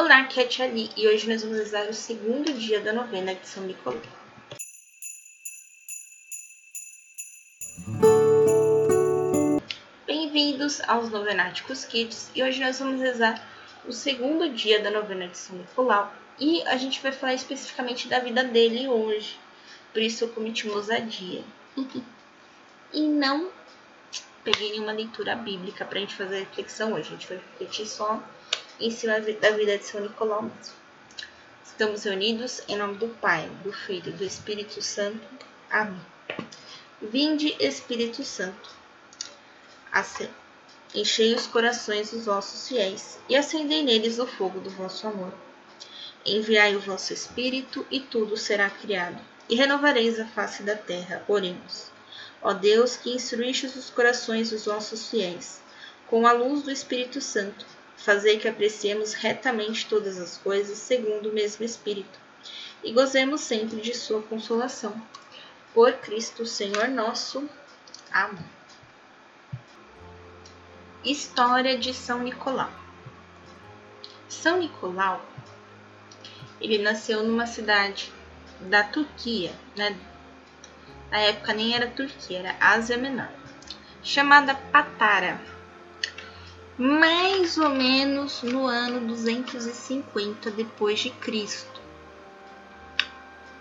Olá, 0.00 0.20
aqui 0.20 0.40
é 0.40 0.64
Ali 0.64 0.92
e 0.96 1.08
hoje 1.08 1.28
nós 1.28 1.42
vamos 1.42 1.58
rezar 1.58 1.88
o 1.88 1.92
segundo 1.92 2.52
dia 2.52 2.80
da 2.80 2.92
novena 2.92 3.34
de 3.34 3.44
São 3.48 3.64
Nicolau. 3.64 4.00
Bem-vindos 10.06 10.80
aos 10.82 11.10
Novenáticos 11.10 11.84
Kids 11.84 12.30
e 12.32 12.44
hoje 12.44 12.60
nós 12.60 12.78
vamos 12.78 13.00
rezar 13.00 13.44
o 13.88 13.92
segundo 13.92 14.48
dia 14.50 14.80
da 14.80 14.88
novena 14.88 15.26
de 15.26 15.36
São 15.36 15.56
Nicolau 15.56 16.14
e 16.38 16.62
a 16.68 16.76
gente 16.76 17.02
vai 17.02 17.10
falar 17.10 17.34
especificamente 17.34 18.06
da 18.06 18.20
vida 18.20 18.44
dele 18.44 18.86
hoje, 18.86 19.36
por 19.92 20.00
isso 20.00 20.22
eu 20.22 20.28
cometi 20.28 20.68
uma 20.68 20.76
ousadia. 20.76 21.42
e 22.94 23.00
não 23.00 23.50
peguei 24.44 24.70
nenhuma 24.70 24.92
leitura 24.92 25.34
bíblica 25.34 25.84
para 25.84 25.98
a 25.98 26.00
gente 26.02 26.14
fazer 26.14 26.36
a 26.36 26.38
reflexão 26.38 26.92
hoje, 26.92 27.08
a 27.08 27.16
gente 27.16 27.26
vai 27.26 27.38
refletir 27.38 27.84
só 27.84 28.22
em 28.80 28.90
cima 28.90 29.20
da 29.20 29.50
vida 29.50 29.76
de 29.76 29.84
São 29.84 30.00
Nicolau. 30.00 30.50
Estamos 31.64 32.04
reunidos 32.04 32.62
em 32.68 32.76
nome 32.76 32.96
do 32.96 33.08
Pai, 33.08 33.50
do 33.64 33.72
Filho 33.72 34.10
e 34.10 34.12
do 34.12 34.24
Espírito 34.24 34.80
Santo. 34.80 35.26
Amém. 35.70 36.00
Vinde, 37.02 37.56
Espírito 37.58 38.24
Santo, 38.24 38.70
enchei 40.94 41.34
os 41.34 41.46
corações 41.46 42.10
dos 42.10 42.26
vossos 42.26 42.68
fiéis 42.68 43.18
e 43.28 43.36
acendei 43.36 43.82
neles 43.82 44.18
o 44.18 44.26
fogo 44.26 44.60
do 44.60 44.70
vosso 44.70 45.06
amor. 45.06 45.32
Enviai 46.24 46.76
o 46.76 46.80
vosso 46.80 47.12
Espírito 47.12 47.86
e 47.90 48.00
tudo 48.00 48.36
será 48.36 48.70
criado, 48.70 49.20
e 49.48 49.54
renovareis 49.54 50.20
a 50.20 50.26
face 50.26 50.62
da 50.62 50.76
terra. 50.76 51.24
Oremos. 51.26 51.90
Ó 52.40 52.52
Deus, 52.52 52.96
que 52.96 53.12
instruístes 53.12 53.74
os 53.74 53.90
corações 53.90 54.50
dos 54.50 54.66
vossos 54.66 55.08
fiéis, 55.08 55.60
com 56.06 56.26
a 56.26 56.32
luz 56.32 56.62
do 56.62 56.70
Espírito 56.70 57.20
Santo, 57.20 57.66
fazei 57.98 58.38
que 58.38 58.48
apreciemos 58.48 59.12
retamente 59.12 59.86
todas 59.86 60.18
as 60.18 60.38
coisas 60.38 60.78
segundo 60.78 61.28
o 61.28 61.32
mesmo 61.32 61.64
Espírito, 61.64 62.18
e 62.82 62.92
gozemos 62.92 63.40
sempre 63.40 63.80
de 63.80 63.94
sua 63.94 64.22
consolação. 64.22 65.00
Por 65.74 65.92
Cristo 65.94 66.46
Senhor 66.46 66.88
nosso. 66.88 67.48
Amém. 68.10 68.44
História 71.04 71.76
de 71.76 71.92
São 71.92 72.20
Nicolau. 72.20 72.70
São 74.28 74.58
Nicolau, 74.58 75.24
ele 76.60 76.78
nasceu 76.78 77.22
numa 77.22 77.46
cidade 77.46 78.12
da 78.60 78.82
Turquia, 78.82 79.52
né? 79.76 79.96
Na 81.10 81.18
época 81.18 81.54
nem 81.54 81.74
era 81.74 81.86
Turquia, 81.86 82.38
era 82.40 82.56
Ásia 82.60 82.96
Menor, 82.96 83.30
chamada 84.02 84.54
Patara 84.54 85.40
mais 86.78 87.58
ou 87.58 87.70
menos 87.70 88.42
no 88.44 88.66
ano 88.66 89.00
250 89.08 90.50
depois 90.52 91.00
de 91.00 91.10
Cristo. 91.10 91.80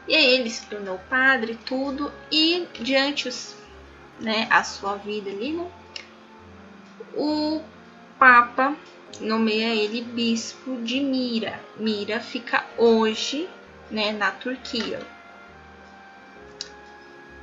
E 0.08 0.16
aí 0.16 0.26
ele 0.36 0.50
se 0.50 0.66
tornou 0.68 1.00
padre, 1.10 1.58
tudo, 1.66 2.12
e 2.32 2.68
diante 2.80 3.28
os, 3.28 3.56
né, 4.20 4.48
a 4.52 4.64
sua 4.64 4.96
vida 4.96 5.30
ali, 5.30 5.52
né, 5.52 5.70
o 7.16 7.62
Papa 8.20 8.76
nomeia 9.20 9.74
ele 9.74 10.02
bispo 10.02 10.78
de 10.84 11.00
Mira. 11.00 11.60
Mira 11.76 12.20
fica 12.20 12.66
hoje, 12.78 13.50
né, 13.90 14.12
na 14.12 14.32
Turquia. 14.32 15.00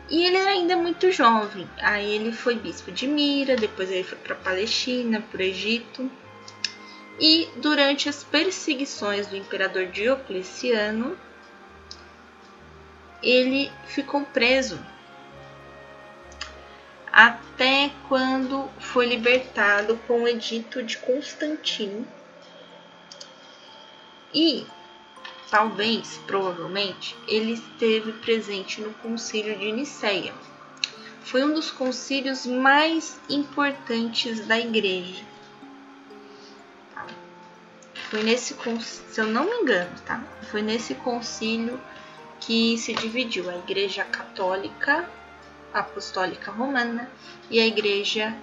E 0.08 0.22
ele 0.22 0.36
era 0.36 0.50
ainda 0.50 0.76
muito 0.76 1.10
jovem. 1.10 1.68
Aí 1.80 2.14
ele 2.14 2.32
foi 2.32 2.56
bispo 2.56 2.92
de 2.92 3.06
Mira, 3.06 3.56
depois 3.56 3.90
ele 3.90 4.04
foi 4.04 4.18
para 4.18 4.34
Palestina, 4.34 5.22
para 5.30 5.40
o 5.40 5.42
Egito. 5.42 6.10
E 7.18 7.48
durante 7.56 8.08
as 8.08 8.22
perseguições 8.24 9.26
do 9.26 9.36
imperador 9.36 9.86
Diocleciano, 9.86 11.16
ele 13.22 13.70
ficou 13.86 14.22
preso 14.26 14.78
até 17.10 17.92
quando 18.08 18.68
foi 18.80 19.06
libertado 19.06 19.96
com 20.06 20.24
o 20.24 20.28
edito 20.28 20.82
de 20.82 20.98
Constantino. 20.98 22.04
E 24.34 24.66
talvez, 25.54 26.20
provavelmente, 26.26 27.16
ele 27.28 27.52
esteve 27.52 28.10
presente 28.14 28.80
no 28.80 28.92
concílio 28.94 29.56
de 29.56 29.70
Nicéia. 29.70 30.34
Foi 31.22 31.44
um 31.44 31.54
dos 31.54 31.70
concílios 31.70 32.44
mais 32.44 33.20
importantes 33.30 34.44
da 34.48 34.58
igreja. 34.58 35.22
Foi 38.10 38.24
nesse 38.24 38.56
se 38.82 39.20
eu 39.20 39.28
não 39.28 39.44
me 39.44 39.62
engano, 39.62 39.92
tá? 40.04 40.24
Foi 40.50 40.60
nesse 40.60 40.92
concílio 40.96 41.80
que 42.40 42.76
se 42.76 42.92
dividiu 42.92 43.48
a 43.48 43.54
igreja 43.54 44.02
católica, 44.02 45.08
apostólica 45.72 46.50
romana 46.50 47.08
e 47.48 47.60
a 47.60 47.66
igreja 47.66 48.36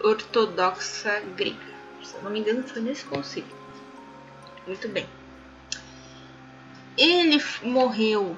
ortodoxa 0.00 1.20
grega. 1.36 1.74
Se 2.04 2.14
eu 2.14 2.22
não 2.22 2.30
me 2.30 2.38
engano, 2.38 2.62
foi 2.62 2.80
nesse 2.80 3.04
concílio. 3.04 3.65
Muito 4.66 4.88
bem. 4.88 5.08
Ele 6.96 7.42
morreu 7.62 8.36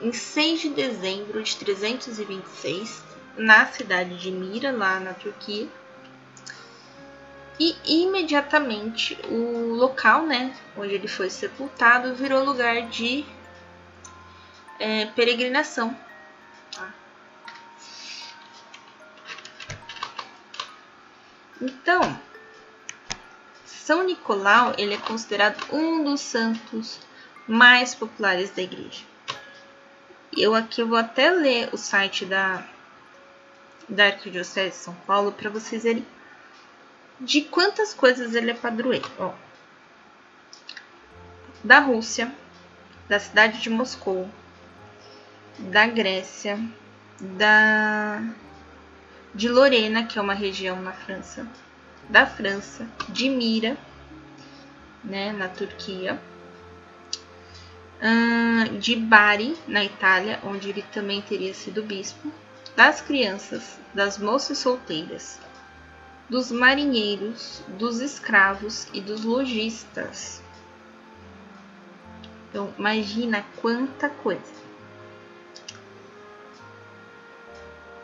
em 0.00 0.12
6 0.12 0.60
de 0.60 0.70
dezembro 0.70 1.42
de 1.42 1.56
326 1.56 3.02
na 3.36 3.66
cidade 3.66 4.16
de 4.18 4.30
Mira, 4.30 4.72
lá 4.72 4.98
na 4.98 5.14
Turquia. 5.14 5.68
E 7.58 7.76
imediatamente 7.84 9.18
o 9.28 9.74
local, 9.74 10.26
né, 10.26 10.54
onde 10.76 10.94
ele 10.94 11.08
foi 11.08 11.30
sepultado, 11.30 12.14
virou 12.14 12.44
lugar 12.44 12.82
de 12.88 13.24
é, 14.78 15.06
peregrinação. 15.06 15.96
Então, 21.60 22.00
são 23.86 24.02
Nicolau 24.02 24.74
ele 24.76 24.94
é 24.94 24.98
considerado 24.98 25.64
um 25.72 26.02
dos 26.02 26.20
santos 26.20 26.98
mais 27.46 27.94
populares 27.94 28.50
da 28.50 28.60
igreja. 28.60 29.04
Eu 30.36 30.56
aqui 30.56 30.82
vou 30.82 30.98
até 30.98 31.30
ler 31.30 31.68
o 31.72 31.76
site 31.76 32.24
da, 32.24 32.64
da 33.88 34.06
Arquidiocese 34.06 34.70
de 34.70 34.74
São 34.74 34.94
Paulo 35.06 35.30
para 35.30 35.48
vocês 35.48 35.84
verem 35.84 36.04
de 37.20 37.42
quantas 37.42 37.94
coisas 37.94 38.34
ele 38.34 38.50
é 38.50 38.54
padroeiro. 38.54 39.08
Ó, 39.20 39.32
da 41.62 41.78
Rússia, 41.78 42.34
da 43.08 43.20
cidade 43.20 43.60
de 43.60 43.70
Moscou, 43.70 44.28
da 45.60 45.86
Grécia, 45.86 46.58
da 47.20 48.20
de 49.32 49.48
Lorena, 49.48 50.04
que 50.04 50.18
é 50.18 50.22
uma 50.22 50.34
região 50.34 50.82
na 50.82 50.92
França, 50.92 51.46
da 52.08 52.26
França, 52.26 52.86
de 53.08 53.28
Mira, 53.28 53.76
né, 55.02 55.32
na 55.32 55.48
Turquia, 55.48 56.20
de 58.78 58.96
Bari, 58.96 59.56
na 59.66 59.84
Itália, 59.84 60.40
onde 60.44 60.68
ele 60.68 60.82
também 60.82 61.20
teria 61.22 61.54
sido 61.54 61.82
bispo, 61.82 62.30
das 62.74 63.00
crianças, 63.00 63.78
das 63.94 64.18
moças 64.18 64.58
solteiras, 64.58 65.40
dos 66.28 66.50
marinheiros, 66.50 67.62
dos 67.68 68.00
escravos 68.00 68.86
e 68.92 69.00
dos 69.00 69.24
lojistas. 69.24 70.42
Então, 72.50 72.72
imagina 72.78 73.44
quanta 73.60 74.08
coisa. 74.08 74.66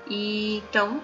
E, 0.06 0.58
então, 0.58 1.02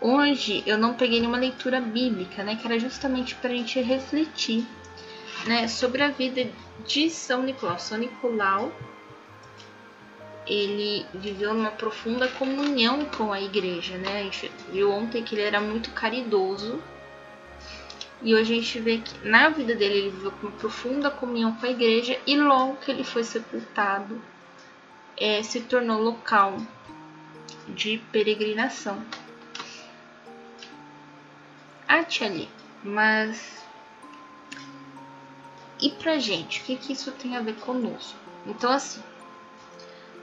Hoje 0.00 0.62
eu 0.66 0.78
não 0.78 0.94
peguei 0.94 1.20
nenhuma 1.20 1.36
leitura 1.36 1.78
bíblica, 1.78 2.42
né, 2.42 2.56
que 2.56 2.66
era 2.66 2.78
justamente 2.78 3.34
para 3.34 3.50
a 3.50 3.52
gente 3.52 3.78
refletir, 3.80 4.66
né, 5.46 5.68
sobre 5.68 6.02
a 6.02 6.08
vida 6.08 6.50
de 6.86 7.10
São 7.10 7.42
Nicolau. 7.42 7.78
São 7.78 7.98
Nicolau 7.98 8.72
ele 10.46 11.06
viveu 11.14 11.54
numa 11.54 11.70
profunda 11.70 12.26
comunhão 12.26 13.04
com 13.04 13.32
a 13.32 13.40
igreja, 13.40 13.96
né? 13.98 14.20
A 14.20 14.22
gente 14.24 14.50
viu 14.72 14.90
ontem 14.90 15.22
que 15.22 15.34
ele 15.34 15.42
era 15.42 15.60
muito 15.60 15.90
caridoso. 15.90 16.82
E 18.20 18.34
hoje 18.34 18.52
a 18.52 18.56
gente 18.56 18.80
vê 18.80 18.98
que 18.98 19.28
na 19.28 19.48
vida 19.48 19.74
dele 19.76 19.98
ele 19.98 20.10
viveu 20.10 20.32
com 20.32 20.48
uma 20.48 20.56
profunda 20.56 21.10
comunhão 21.10 21.54
com 21.54 21.66
a 21.66 21.70
igreja 21.70 22.18
e 22.26 22.36
logo 22.36 22.76
que 22.76 22.90
ele 22.90 23.04
foi 23.04 23.22
sepultado, 23.22 24.20
é, 25.16 25.42
se 25.42 25.60
tornou 25.60 26.02
local 26.02 26.56
de 27.68 27.98
peregrinação 28.10 29.00
arte 31.90 32.22
ali, 32.22 32.48
mas 32.84 33.64
e 35.80 35.90
pra 35.90 36.18
gente? 36.18 36.60
O 36.60 36.64
que, 36.64 36.76
que 36.76 36.92
isso 36.92 37.10
tem 37.12 37.36
a 37.36 37.40
ver 37.40 37.56
conosco? 37.56 38.16
Então, 38.46 38.70
assim, 38.70 39.02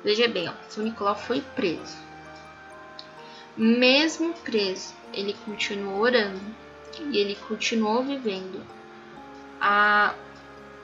veja 0.03 0.27
bem, 0.27 0.47
ó, 0.47 0.53
São 0.69 0.83
Nicolau 0.83 1.15
foi 1.15 1.41
preso. 1.41 1.97
Mesmo 3.57 4.33
preso, 4.33 4.93
ele 5.13 5.35
continuou 5.45 5.99
orando, 5.99 6.39
e 6.99 7.17
ele 7.17 7.35
continuou 7.35 8.03
vivendo 8.03 8.63
a, 9.59 10.13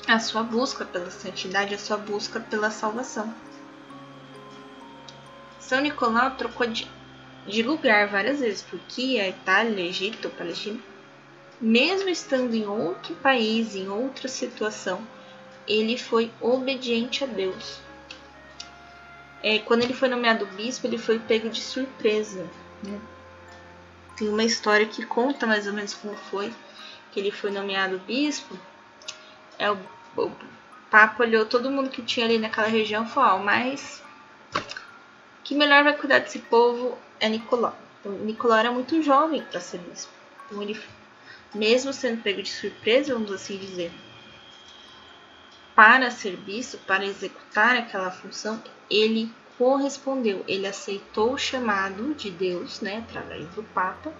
a 0.07 0.19
sua 0.19 0.43
busca 0.43 0.83
pela 0.83 1.09
santidade, 1.09 1.73
a 1.73 1.79
sua 1.79 1.97
busca 1.97 2.39
pela 2.39 2.69
salvação. 2.69 3.33
São 5.59 5.79
Nicolau 5.79 6.31
trocou 6.31 6.67
de, 6.67 6.89
de 7.47 7.61
lugar 7.61 8.07
várias 8.07 8.39
vezes, 8.39 8.61
Turquia, 8.61 9.27
Itália, 9.27 9.85
Egito, 9.85 10.29
Palestina. 10.29 10.79
Mesmo 11.59 12.09
estando 12.09 12.53
em 12.55 12.65
outro 12.67 13.15
país, 13.15 13.75
em 13.75 13.87
outra 13.87 14.27
situação, 14.27 15.05
ele 15.67 15.97
foi 15.97 16.31
obediente 16.41 17.23
a 17.23 17.27
Deus. 17.27 17.79
É, 19.41 19.59
quando 19.59 19.83
ele 19.83 19.93
foi 19.93 20.07
nomeado 20.07 20.45
bispo, 20.45 20.87
ele 20.87 20.97
foi 20.97 21.19
pego 21.19 21.49
de 21.49 21.61
surpresa. 21.61 22.49
Né? 22.81 22.99
Tem 24.17 24.29
uma 24.29 24.43
história 24.43 24.85
que 24.85 25.05
conta 25.05 25.45
mais 25.45 25.67
ou 25.67 25.73
menos 25.73 25.93
como 25.93 26.15
foi 26.15 26.53
que 27.11 27.19
ele 27.19 27.31
foi 27.31 27.51
nomeado 27.51 27.99
bispo. 27.99 28.57
É 29.59 29.69
o, 29.69 29.77
o 30.17 30.31
Papa 30.89 31.23
olhou 31.23 31.45
todo 31.45 31.71
mundo 31.71 31.89
que 31.89 32.01
tinha 32.01 32.25
ali 32.25 32.37
naquela 32.37 32.67
região 32.67 33.03
e 33.03 33.09
falou: 33.09 33.39
oh, 33.39 33.43
mas 33.43 34.03
que 35.53 35.59
melhor 35.59 35.83
vai 35.83 35.95
cuidar 35.95 36.17
desse 36.17 36.39
povo 36.39 36.97
é 37.19 37.29
Nicolau. 37.29 37.77
Então, 37.99 38.11
Nicolau 38.11 38.57
era 38.57 38.71
muito 38.71 38.99
jovem 39.03 39.43
para 39.43 39.59
ser 39.59 39.77
bispo. 39.77 40.11
Então, 40.45 40.63
ele, 40.63 40.81
mesmo 41.53 41.93
sendo 41.93 42.23
pego 42.23 42.41
de 42.41 42.49
surpresa, 42.49 43.13
vamos 43.13 43.31
assim 43.31 43.55
dizer, 43.57 43.91
para 45.75 46.09
ser 46.09 46.35
bispo, 46.37 46.79
para 46.87 47.05
executar 47.05 47.77
aquela 47.77 48.09
função, 48.09 48.61
ele 48.89 49.31
correspondeu, 49.55 50.43
ele 50.47 50.65
aceitou 50.65 51.33
o 51.33 51.37
chamado 51.37 52.15
de 52.15 52.31
Deus, 52.31 52.81
né, 52.81 53.05
através 53.07 53.47
do 53.49 53.61
Papa, 53.61 54.11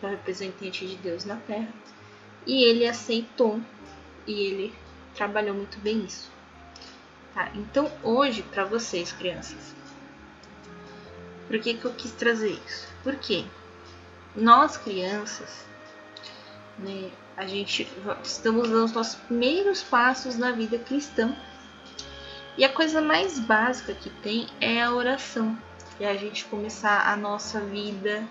que 0.00 0.06
é 0.06 0.08
o 0.08 0.12
representante 0.12 0.86
de 0.86 0.96
Deus 0.96 1.26
na 1.26 1.36
Terra, 1.36 1.68
e 2.46 2.64
ele 2.64 2.86
aceitou 2.86 3.60
e 4.26 4.32
ele 4.32 4.74
trabalhou 5.14 5.54
muito 5.54 5.78
bem 5.80 6.02
isso. 6.06 6.30
Tá? 7.34 7.50
Então, 7.54 7.92
hoje, 8.02 8.42
para 8.42 8.64
vocês, 8.64 9.12
crianças, 9.12 9.76
por 11.48 11.58
que, 11.58 11.74
que 11.74 11.84
eu 11.84 11.94
quis 11.94 12.12
trazer 12.12 12.60
isso? 12.66 12.86
Porque 13.02 13.44
nós, 14.36 14.76
crianças, 14.76 15.66
né, 16.78 17.10
a 17.36 17.46
gente 17.46 17.88
estamos 18.22 18.68
dando 18.68 18.84
os 18.84 18.92
nossos 18.92 19.14
primeiros 19.14 19.82
passos 19.82 20.36
na 20.36 20.52
vida 20.52 20.78
cristã. 20.78 21.34
E 22.56 22.64
a 22.64 22.68
coisa 22.68 23.00
mais 23.00 23.38
básica 23.38 23.94
que 23.94 24.10
tem 24.10 24.46
é 24.60 24.82
a 24.82 24.92
oração. 24.92 25.56
É 25.98 26.08
a 26.08 26.16
gente 26.16 26.44
começar 26.44 27.08
a 27.10 27.16
nossa 27.16 27.60
vida 27.60 28.28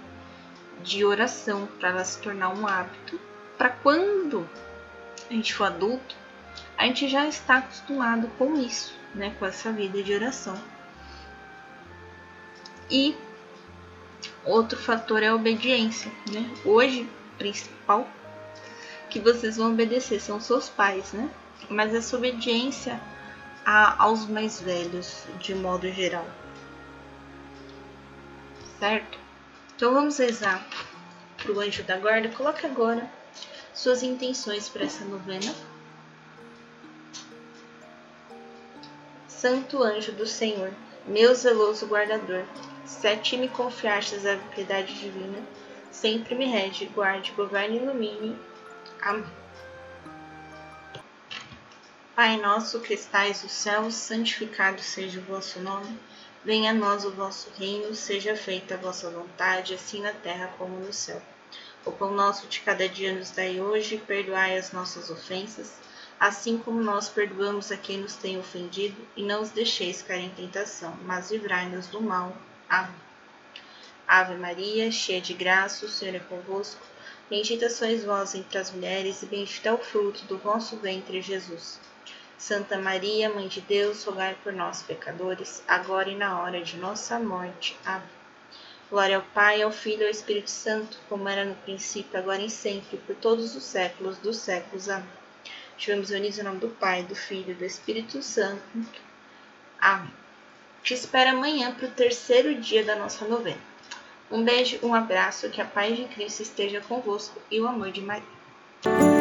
de 0.83 1.03
oração 1.03 1.67
para 1.79 1.89
ela 1.89 2.05
se 2.05 2.21
tornar 2.21 2.49
um 2.49 2.67
hábito. 2.67 3.19
Para 3.57 3.69
quando 3.69 4.47
a 5.29 5.33
gente 5.33 5.53
for 5.53 5.65
adulto, 5.65 6.15
a 6.77 6.85
gente 6.85 7.07
já 7.07 7.25
está 7.25 7.57
acostumado 7.57 8.27
com 8.37 8.55
isso, 8.59 8.93
né, 9.15 9.35
com 9.39 9.45
essa 9.45 9.71
vida 9.71 10.03
de 10.03 10.13
oração. 10.13 10.55
E 12.89 13.15
outro 14.45 14.77
fator 14.77 15.21
é 15.21 15.27
a 15.27 15.35
obediência, 15.35 16.11
né? 16.31 16.49
Hoje, 16.63 17.09
principal 17.37 18.07
que 19.09 19.19
vocês 19.19 19.57
vão 19.57 19.71
obedecer 19.71 20.19
são 20.19 20.39
seus 20.39 20.69
pais, 20.69 21.13
né? 21.13 21.29
Mas 21.69 21.93
essa 21.93 22.15
obediência 22.15 22.99
a, 23.65 24.01
aos 24.03 24.25
mais 24.25 24.61
velhos, 24.61 25.23
de 25.39 25.53
modo 25.53 25.91
geral. 25.91 26.25
Certo? 28.79 29.17
Então 29.75 29.93
vamos 29.93 30.17
rezar 30.17 30.65
para 31.37 31.51
o 31.51 31.59
anjo 31.59 31.83
da 31.83 31.97
guarda. 31.97 32.29
Coloque 32.29 32.65
agora 32.65 33.09
suas 33.73 34.03
intenções 34.03 34.69
para 34.69 34.85
essa 34.85 35.03
novena. 35.05 35.53
Santo 39.27 39.83
anjo 39.83 40.11
do 40.13 40.25
Senhor, 40.25 40.71
meu 41.05 41.35
zeloso 41.35 41.85
guardador, 41.85 42.43
se 42.87 43.05
a 43.05 43.17
ti 43.17 43.35
me 43.35 43.49
confiastes 43.49 44.25
a 44.25 44.37
piedade 44.55 44.97
divina, 44.97 45.45
sempre 45.91 46.33
me 46.35 46.45
rege, 46.45 46.85
guarde, 46.85 47.33
governe 47.33 47.77
e 47.77 47.81
ilumine. 47.81 48.39
Amém. 49.01 49.29
Pai 52.15 52.37
nosso 52.37 52.79
que 52.79 52.93
estais 52.93 53.43
nos 53.43 53.51
céus, 53.51 53.93
santificado 53.93 54.81
seja 54.81 55.19
o 55.19 55.23
vosso 55.23 55.59
nome. 55.59 55.99
Venha 56.45 56.71
a 56.71 56.73
nós 56.73 57.03
o 57.03 57.11
vosso 57.11 57.51
reino, 57.57 57.93
seja 57.93 58.37
feita 58.37 58.75
a 58.75 58.77
vossa 58.77 59.09
vontade, 59.09 59.73
assim 59.73 60.01
na 60.01 60.13
terra 60.13 60.53
como 60.57 60.79
no 60.79 60.93
céu. 60.93 61.21
O 61.85 61.91
pão 61.91 62.11
nosso 62.11 62.47
de 62.47 62.61
cada 62.61 62.87
dia 62.87 63.13
nos 63.13 63.31
dai 63.31 63.59
hoje, 63.59 63.97
perdoai 63.97 64.57
as 64.57 64.71
nossas 64.71 65.09
ofensas, 65.09 65.73
assim 66.17 66.57
como 66.57 66.81
nós 66.81 67.09
perdoamos 67.09 67.69
a 67.69 67.77
quem 67.77 67.97
nos 67.97 68.15
tem 68.15 68.39
ofendido, 68.39 68.95
e 69.15 69.23
não 69.23 69.41
os 69.41 69.51
deixeis 69.51 70.01
cair 70.01 70.23
em 70.23 70.29
tentação, 70.29 70.97
mas 71.03 71.29
livrai-nos 71.31 71.87
do 71.87 72.01
mal. 72.01 72.35
Ave 72.69 74.35
Maria, 74.35 74.91
cheia 74.91 75.21
de 75.21 75.33
graça, 75.33 75.85
o 75.85 75.89
Senhor 75.89 76.15
é 76.15 76.19
convosco. 76.19 76.81
Bendita 77.29 77.69
sois 77.69 78.05
vós 78.05 78.35
entre 78.35 78.57
as 78.57 78.71
mulheres, 78.71 79.21
e 79.21 79.25
bendito 79.25 79.65
é 79.65 79.73
o 79.73 79.77
fruto 79.77 80.23
do 80.25 80.37
vosso 80.37 80.77
ventre, 80.77 81.21
Jesus. 81.21 81.79
Santa 82.37 82.77
Maria, 82.77 83.29
Mãe 83.29 83.47
de 83.47 83.59
Deus, 83.61 84.03
rogai 84.03 84.37
por 84.43 84.53
nós, 84.53 84.83
pecadores, 84.83 85.63
agora 85.67 86.09
e 86.09 86.15
na 86.15 86.39
hora 86.39 86.63
de 86.63 86.77
nossa 86.77 87.19
morte. 87.19 87.77
Amém. 87.83 88.07
Glória 88.89 89.17
ao 89.17 89.23
Pai, 89.23 89.61
ao 89.61 89.71
Filho 89.71 90.03
e 90.03 90.05
ao 90.05 90.11
Espírito 90.11 90.49
Santo, 90.49 90.97
como 91.09 91.27
era 91.27 91.43
no 91.43 91.55
princípio, 91.55 92.17
agora 92.17 92.41
e 92.41 92.49
sempre, 92.49 92.97
por 92.97 93.15
todos 93.15 93.55
os 93.55 93.63
séculos 93.63 94.17
dos 94.19 94.37
séculos. 94.37 94.87
Amém. 94.87 95.09
Estivemos 95.77 96.11
unidos 96.11 96.39
em 96.39 96.43
nome 96.43 96.59
do 96.59 96.69
Pai, 96.69 97.03
do 97.03 97.15
Filho 97.15 97.51
e 97.51 97.55
do 97.55 97.65
Espírito 97.65 98.21
Santo. 98.21 98.61
Amém. 99.79 100.26
Te 100.87 100.93
espero 100.93 101.31
amanhã 101.31 101.73
para 101.73 101.89
o 101.89 101.91
terceiro 101.91 102.55
dia 102.55 102.81
da 102.81 102.95
nossa 102.95 103.27
novena. 103.27 103.59
Um 104.31 104.41
beijo, 104.41 104.79
um 104.81 104.95
abraço, 104.95 105.49
que 105.49 105.59
a 105.59 105.65
paz 105.65 105.97
de 105.97 106.05
Cristo 106.05 106.43
esteja 106.43 106.79
convosco 106.79 107.41
e 107.51 107.59
o 107.59 107.67
amor 107.67 107.91
de 107.91 107.99
Maria. 107.99 109.16